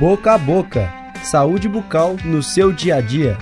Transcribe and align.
Boca 0.00 0.32
a 0.32 0.38
Boca 0.38 0.92
Saúde 1.22 1.68
bucal 1.68 2.16
no 2.24 2.42
seu 2.42 2.72
dia 2.72 2.96
a 2.96 3.00
dia. 3.00 3.38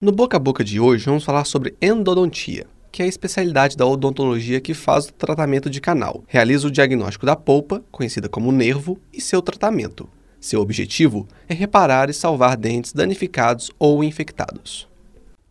No 0.00 0.12
Boca 0.12 0.36
a 0.36 0.40
Boca 0.40 0.62
de 0.62 0.78
hoje, 0.78 1.04
vamos 1.04 1.24
falar 1.24 1.44
sobre 1.46 1.74
endodontia, 1.82 2.64
que 2.92 3.02
é 3.02 3.06
a 3.06 3.08
especialidade 3.08 3.76
da 3.76 3.84
odontologia 3.84 4.60
que 4.60 4.72
faz 4.72 5.06
o 5.06 5.12
tratamento 5.12 5.68
de 5.68 5.80
canal, 5.80 6.22
realiza 6.28 6.68
o 6.68 6.70
diagnóstico 6.70 7.26
da 7.26 7.34
polpa, 7.34 7.82
conhecida 7.90 8.28
como 8.28 8.52
nervo, 8.52 9.00
e 9.12 9.20
seu 9.20 9.42
tratamento. 9.42 10.08
Seu 10.40 10.60
objetivo 10.60 11.26
é 11.48 11.54
reparar 11.54 12.08
e 12.08 12.14
salvar 12.14 12.56
dentes 12.56 12.92
danificados 12.92 13.68
ou 13.80 14.04
infectados. 14.04 14.86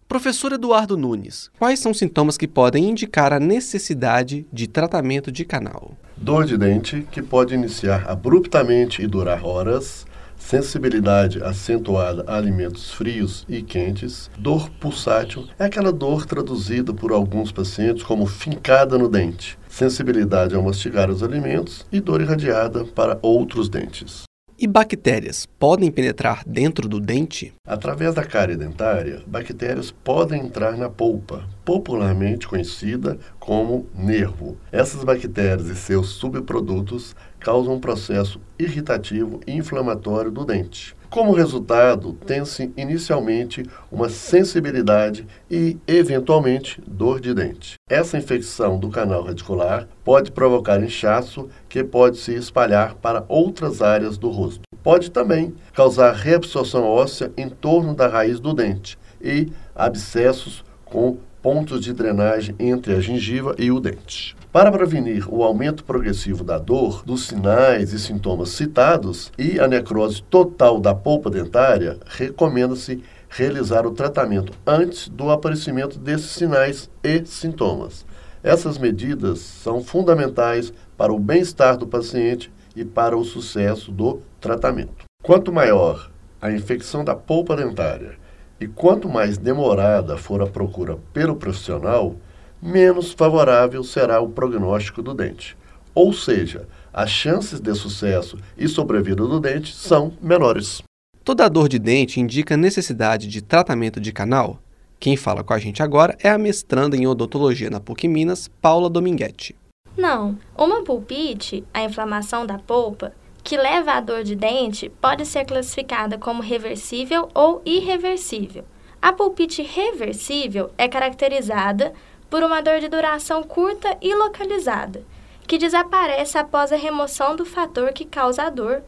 Professor 0.08 0.54
Eduardo 0.54 0.96
Nunes, 0.96 1.52
quais 1.60 1.82
são 1.82 1.94
sintomas 1.94 2.38
que 2.38 2.48
podem 2.48 2.90
indicar 2.90 3.34
a 3.34 3.42
necessidade 3.42 4.48
de 4.54 4.68
tratamento 4.68 5.34
de 5.34 5.44
canal? 5.44 5.98
Dor 6.26 6.44
de 6.44 6.58
dente, 6.58 7.08
que 7.12 7.22
pode 7.22 7.54
iniciar 7.54 8.10
abruptamente 8.10 9.00
e 9.00 9.06
durar 9.06 9.46
horas, 9.46 10.08
sensibilidade 10.36 11.40
acentuada 11.44 12.24
a 12.26 12.36
alimentos 12.36 12.90
frios 12.90 13.46
e 13.48 13.62
quentes, 13.62 14.32
dor 14.36 14.68
pulsátil 14.80 15.48
é 15.60 15.66
aquela 15.66 15.92
dor 15.94 16.26
traduzida 16.26 16.92
por 16.92 17.12
alguns 17.12 17.52
pacientes 17.52 18.02
como 18.02 18.26
fincada 18.26 18.98
no 18.98 19.08
dente, 19.08 19.56
sensibilidade 19.70 20.56
ao 20.56 20.64
mastigar 20.64 21.12
os 21.12 21.22
alimentos 21.22 21.86
e 21.92 22.00
dor 22.00 22.22
irradiada 22.22 22.84
para 22.84 23.20
outros 23.22 23.70
dentes. 23.70 24.24
E 24.58 24.68
bactérias 24.68 25.46
podem 25.60 25.92
penetrar 25.92 26.42
dentro 26.48 26.88
do 26.88 26.98
dente? 26.98 27.54
Através 27.68 28.16
da 28.16 28.24
cárie 28.24 28.56
dentária, 28.56 29.22
bactérias 29.28 29.92
podem 29.92 30.44
entrar 30.44 30.78
na 30.78 30.90
polpa, 30.90 31.44
popularmente 31.66 32.48
conhecida 32.48 33.20
como 33.38 33.86
nervo. 33.94 34.56
Essas 34.72 35.04
bactérias 35.04 35.68
e 35.68 35.76
seus 35.76 36.12
subprodutos 36.12 37.14
causam 37.38 37.74
um 37.74 37.82
processo 37.82 38.40
irritativo 38.58 39.42
e 39.46 39.52
inflamatório 39.52 40.32
do 40.32 40.46
dente. 40.46 40.96
Como 41.16 41.32
resultado, 41.32 42.12
tem-se 42.12 42.74
inicialmente 42.76 43.64
uma 43.90 44.10
sensibilidade 44.10 45.26
e, 45.50 45.78
eventualmente, 45.88 46.84
dor 46.86 47.22
de 47.22 47.34
dente. 47.34 47.76
Essa 47.90 48.18
infecção 48.18 48.78
do 48.78 48.90
canal 48.90 49.24
radicular 49.24 49.88
pode 50.04 50.30
provocar 50.30 50.84
inchaço 50.84 51.48
que 51.70 51.82
pode 51.86 52.18
se 52.18 52.34
espalhar 52.36 52.96
para 52.96 53.24
outras 53.30 53.82
áreas 53.82 54.18
do 54.18 54.30
rosto. 54.30 54.64
Pode 54.84 55.10
também 55.10 55.56
causar 55.72 56.12
reabsorção 56.12 56.84
óssea 56.84 57.32
em 57.38 57.48
torno 57.48 57.96
da 57.96 58.10
raiz 58.10 58.42
do 58.42 58.54
dente 58.54 58.98
e 59.22 59.54
abscessos 59.74 60.66
com 60.84 61.16
pontos 61.46 61.80
de 61.80 61.94
drenagem 61.94 62.56
entre 62.58 62.96
a 62.96 63.00
gengiva 63.00 63.54
e 63.60 63.70
o 63.70 63.80
dente. 63.80 64.36
Para 64.52 64.72
prevenir 64.72 65.32
o 65.32 65.44
aumento 65.44 65.84
progressivo 65.84 66.44
da 66.44 66.58
dor, 66.58 67.04
dos 67.06 67.28
sinais 67.28 67.94
e 67.94 68.00
sintomas 68.00 68.50
citados 68.50 69.32
e 69.38 69.60
a 69.60 69.68
necrose 69.68 70.24
total 70.24 70.80
da 70.80 70.96
polpa 70.96 71.30
dentária, 71.30 72.00
recomenda-se 72.08 73.04
realizar 73.30 73.86
o 73.86 73.92
tratamento 73.92 74.54
antes 74.66 75.08
do 75.08 75.30
aparecimento 75.30 76.00
desses 76.00 76.32
sinais 76.32 76.90
e 77.04 77.24
sintomas. 77.28 78.08
Essas 78.42 78.80
medidas 78.80 79.38
são 79.38 79.84
fundamentais 79.84 80.74
para 80.98 81.14
o 81.14 81.20
bem-estar 81.20 81.78
do 81.78 81.86
paciente 81.86 82.52
e 82.76 82.84
para 82.84 83.16
o 83.16 83.24
sucesso 83.24 83.92
do 83.92 84.20
tratamento. 84.42 85.06
Quanto 85.22 85.54
maior 85.54 86.10
a 86.42 86.52
infecção 86.52 87.06
da 87.06 87.14
polpa 87.14 87.56
dentária 87.56 88.25
e 88.60 88.68
quanto 88.68 89.10
mais 89.10 89.38
demorada 89.38 90.18
for 90.18 90.42
a 90.42 90.48
procura 90.48 90.98
pelo 91.14 91.36
profissional, 91.36 92.16
menos 92.62 93.12
favorável 93.12 93.84
será 93.84 94.20
o 94.22 94.30
prognóstico 94.30 95.02
do 95.02 95.14
dente. 95.14 95.58
Ou 95.94 96.14
seja, 96.14 96.68
as 96.94 97.10
chances 97.10 97.60
de 97.60 97.74
sucesso 97.74 98.38
e 98.58 98.68
sobrevida 98.68 99.26
do 99.26 99.40
dente 99.40 99.74
são 99.74 100.14
menores. 100.22 100.82
Toda 101.24 101.50
dor 101.50 101.68
de 101.68 101.80
dente 101.80 102.20
indica 102.20 102.56
necessidade 102.56 103.28
de 103.28 103.42
tratamento 103.42 104.00
de 104.00 104.12
canal? 104.12 104.60
Quem 105.00 105.18
fala 105.18 105.44
com 105.44 105.54
a 105.54 105.60
gente 105.60 105.84
agora 105.84 106.18
é 106.22 106.30
a 106.30 106.38
mestranda 106.38 106.96
em 106.96 107.06
odontologia 107.06 107.70
na 107.70 107.80
PUC 107.80 108.08
Minas, 108.08 108.48
Paula 108.62 108.90
Dominguete. 108.90 109.56
Não, 109.98 110.38
uma 110.58 110.84
pulpite, 110.84 111.64
a 111.74 111.84
inflamação 111.84 112.46
da 112.46 112.58
polpa, 112.58 113.14
que 113.46 113.56
leva 113.56 113.92
à 113.92 114.02
dor 114.02 114.24
de 114.24 114.36
dente 114.36 114.90
pode 114.90 115.24
ser 115.24 115.46
classificada 115.46 116.18
como 116.18 116.42
reversível 116.42 117.30
ou 117.32 117.62
irreversível. 117.64 118.66
A 119.00 119.14
pulpite 119.14 119.62
reversível 119.62 120.72
é 120.80 120.88
caracterizada 120.88 121.94
por 122.28 122.42
uma 122.42 122.60
dor 122.60 122.80
de 122.80 122.90
duração 122.90 123.44
curta 123.44 123.96
e 124.02 124.16
localizada, 124.16 125.06
que 125.48 125.60
desaparece 125.60 126.40
após 126.40 126.74
a 126.74 126.76
remoção 126.76 127.36
do 127.36 127.46
fator 127.46 127.94
que 127.94 128.04
causa 128.04 128.42
a 128.42 128.50
dor, 128.50 128.82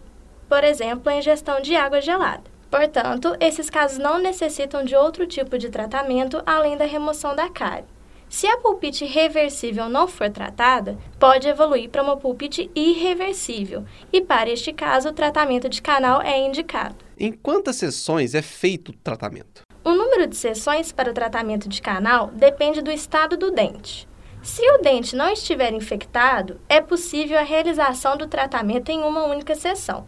por 0.49 0.63
exemplo, 0.63 1.11
a 1.11 1.15
ingestão 1.15 1.61
de 1.61 1.75
água 1.75 2.01
gelada. 2.01 2.43
Portanto, 2.71 3.37
esses 3.39 3.69
casos 3.69 3.99
não 3.99 4.17
necessitam 4.17 4.83
de 4.83 4.95
outro 4.95 5.27
tipo 5.27 5.55
de 5.59 5.69
tratamento 5.69 6.41
além 6.47 6.75
da 6.75 6.85
remoção 6.85 7.35
da 7.35 7.47
cárie. 7.47 7.85
Se 8.29 8.45
a 8.45 8.57
pulpite 8.57 9.05
reversível 9.05 9.87
não 9.87 10.05
for 10.05 10.29
tratada, 10.29 10.97
pode 11.17 11.47
evoluir 11.47 11.89
para 11.89 12.03
uma 12.03 12.17
pulpite 12.17 12.69
irreversível, 12.75 13.85
e 14.11 14.19
para 14.19 14.49
este 14.49 14.73
caso, 14.73 15.09
o 15.09 15.13
tratamento 15.13 15.69
de 15.69 15.81
canal 15.81 16.21
é 16.21 16.37
indicado. 16.37 16.95
Em 17.17 17.31
quantas 17.31 17.77
sessões 17.77 18.35
é 18.35 18.41
feito 18.41 18.89
o 18.89 18.95
tratamento? 18.95 19.61
O 19.83 19.91
número 19.91 20.27
de 20.27 20.35
sessões 20.35 20.91
para 20.91 21.09
o 21.09 21.13
tratamento 21.13 21.69
de 21.69 21.81
canal 21.81 22.27
depende 22.33 22.81
do 22.81 22.91
estado 22.91 23.37
do 23.37 23.49
dente. 23.49 24.07
Se 24.43 24.61
o 24.71 24.79
dente 24.79 25.15
não 25.15 25.31
estiver 25.31 25.73
infectado, 25.73 26.59
é 26.67 26.81
possível 26.81 27.39
a 27.39 27.43
realização 27.43 28.17
do 28.17 28.27
tratamento 28.27 28.89
em 28.89 28.99
uma 28.99 29.23
única 29.23 29.55
sessão. 29.55 30.05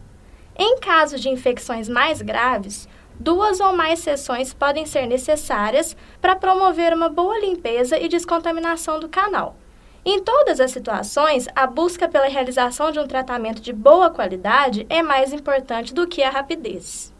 Em 0.58 0.78
casos 0.78 1.22
de 1.22 1.30
infecções 1.30 1.88
mais 1.88 2.20
graves, 2.20 2.86
duas 3.20 3.60
ou 3.60 3.76
mais 3.76 3.98
sessões 3.98 4.54
podem 4.54 4.86
ser 4.86 5.06
necessárias 5.06 5.94
para 6.20 6.34
promover 6.34 6.94
uma 6.94 7.10
boa 7.10 7.38
limpeza 7.38 7.98
e 7.98 8.08
descontaminação 8.08 8.98
do 8.98 9.08
canal. 9.08 9.56
Em 10.02 10.22
todas 10.22 10.58
as 10.58 10.70
situações, 10.70 11.46
a 11.54 11.66
busca 11.66 12.08
pela 12.08 12.26
realização 12.26 12.90
de 12.90 12.98
um 12.98 13.06
tratamento 13.06 13.60
de 13.60 13.70
boa 13.70 14.08
qualidade 14.08 14.86
é 14.88 15.02
mais 15.02 15.30
importante 15.30 15.92
do 15.92 16.06
que 16.06 16.22
a 16.22 16.30
rapidez. 16.30 17.12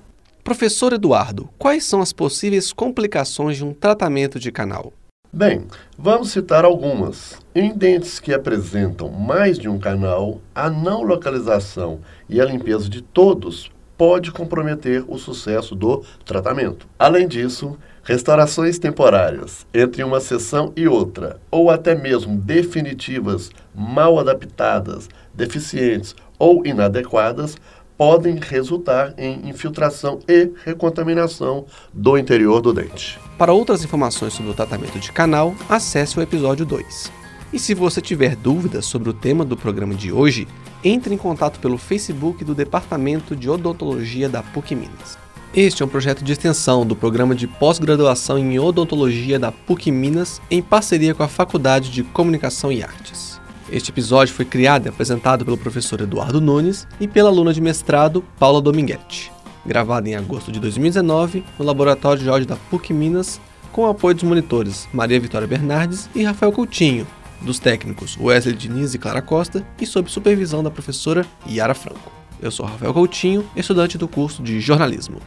Professor 0.42 0.94
Eduardo, 0.94 1.50
quais 1.58 1.84
são 1.84 2.00
as 2.00 2.14
possíveis 2.14 2.72
complicações 2.72 3.58
de 3.58 3.64
um 3.64 3.74
tratamento 3.74 4.40
de 4.40 4.50
canal? 4.50 4.94
Bem, 5.30 5.66
vamos 5.96 6.30
citar 6.30 6.64
algumas. 6.64 7.38
Em 7.54 7.72
dentes 7.72 8.18
que 8.18 8.32
apresentam 8.32 9.10
mais 9.10 9.58
de 9.58 9.68
um 9.68 9.78
canal, 9.78 10.40
a 10.54 10.70
não 10.70 11.02
localização 11.02 12.00
e 12.28 12.40
a 12.40 12.44
limpeza 12.46 12.88
de 12.88 13.02
todos 13.02 13.70
pode 14.00 14.32
comprometer 14.32 15.04
o 15.06 15.18
sucesso 15.18 15.74
do 15.74 16.02
tratamento. 16.24 16.86
Além 16.98 17.28
disso, 17.28 17.76
restaurações 18.02 18.78
temporárias 18.78 19.66
entre 19.74 20.02
uma 20.02 20.20
sessão 20.20 20.72
e 20.74 20.88
outra, 20.88 21.38
ou 21.50 21.68
até 21.68 21.94
mesmo 21.94 22.34
definitivas, 22.34 23.50
mal 23.74 24.18
adaptadas, 24.18 25.06
deficientes 25.34 26.16
ou 26.38 26.66
inadequadas, 26.66 27.58
podem 27.98 28.36
resultar 28.36 29.12
em 29.18 29.46
infiltração 29.46 30.20
e 30.26 30.50
recontaminação 30.64 31.66
do 31.92 32.16
interior 32.16 32.62
do 32.62 32.72
dente. 32.72 33.20
Para 33.36 33.52
outras 33.52 33.84
informações 33.84 34.32
sobre 34.32 34.50
o 34.50 34.54
tratamento 34.54 34.98
de 34.98 35.12
canal, 35.12 35.54
acesse 35.68 36.18
o 36.18 36.22
episódio 36.22 36.64
2. 36.64 37.19
E 37.52 37.58
se 37.58 37.74
você 37.74 38.00
tiver 38.00 38.36
dúvidas 38.36 38.86
sobre 38.86 39.10
o 39.10 39.12
tema 39.12 39.44
do 39.44 39.56
programa 39.56 39.92
de 39.92 40.12
hoje, 40.12 40.46
entre 40.84 41.12
em 41.12 41.18
contato 41.18 41.58
pelo 41.58 41.76
Facebook 41.76 42.44
do 42.44 42.54
Departamento 42.54 43.34
de 43.34 43.50
Odontologia 43.50 44.28
da 44.28 44.40
PUC 44.40 44.76
Minas. 44.76 45.18
Este 45.52 45.82
é 45.82 45.86
um 45.86 45.88
projeto 45.88 46.22
de 46.22 46.30
extensão 46.30 46.86
do 46.86 46.94
programa 46.94 47.34
de 47.34 47.48
pós-graduação 47.48 48.38
em 48.38 48.56
odontologia 48.60 49.36
da 49.36 49.50
PUC 49.50 49.90
Minas 49.90 50.40
em 50.48 50.62
parceria 50.62 51.12
com 51.12 51.24
a 51.24 51.28
Faculdade 51.28 51.90
de 51.90 52.04
Comunicação 52.04 52.70
e 52.70 52.84
Artes. 52.84 53.40
Este 53.68 53.90
episódio 53.90 54.32
foi 54.32 54.44
criado 54.44 54.86
e 54.86 54.88
apresentado 54.88 55.44
pelo 55.44 55.58
professor 55.58 56.00
Eduardo 56.00 56.40
Nunes 56.40 56.86
e 57.00 57.08
pela 57.08 57.30
aluna 57.30 57.52
de 57.52 57.60
mestrado 57.60 58.24
Paula 58.38 58.60
Dominguete. 58.62 59.32
Gravado 59.66 60.08
em 60.08 60.14
agosto 60.14 60.52
de 60.52 60.60
2019 60.60 61.42
no 61.58 61.64
Laboratório 61.64 62.22
de 62.22 62.28
Áudio 62.28 62.46
da 62.46 62.56
PUC 62.56 62.92
Minas, 62.92 63.40
com 63.72 63.82
o 63.82 63.90
apoio 63.90 64.14
dos 64.14 64.24
monitores 64.24 64.88
Maria 64.92 65.18
Vitória 65.18 65.48
Bernardes 65.48 66.08
e 66.14 66.22
Rafael 66.22 66.52
Coutinho, 66.52 67.06
dos 67.40 67.58
técnicos 67.58 68.16
Wesley 68.18 68.54
Diniz 68.54 68.94
e 68.94 68.98
Clara 68.98 69.22
Costa 69.22 69.66
e 69.80 69.86
sob 69.86 70.10
supervisão 70.10 70.62
da 70.62 70.70
professora 70.70 71.26
Yara 71.48 71.74
Franco. 71.74 72.12
Eu 72.40 72.50
sou 72.50 72.64
Rafael 72.64 72.94
Coutinho, 72.94 73.48
estudante 73.54 73.98
do 73.98 74.08
curso 74.08 74.42
de 74.42 74.60
jornalismo. 74.60 75.20